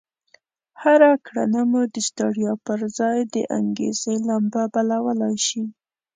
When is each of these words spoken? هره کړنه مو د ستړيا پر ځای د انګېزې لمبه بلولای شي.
هره 0.81 1.09
کړنه 1.25 1.61
مو 1.71 1.81
د 1.93 1.95
ستړيا 2.07 2.53
پر 2.65 2.79
ځای 2.97 3.17
د 3.33 3.35
انګېزې 3.57 4.15
لمبه 4.27 4.63
بلولای 4.73 5.35
شي. 5.47 5.63